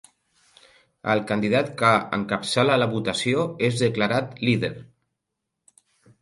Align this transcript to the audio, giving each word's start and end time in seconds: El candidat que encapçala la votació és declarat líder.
El 1.15 1.19
candidat 1.31 1.69
que 1.81 1.91
encapçala 2.17 2.79
la 2.85 2.87
votació 2.95 3.45
és 3.69 3.79
declarat 3.83 4.35
líder. 4.49 4.73